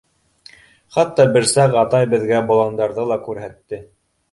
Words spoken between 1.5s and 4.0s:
саҡ атай беҙгә боландарҙы ла күрһәтте!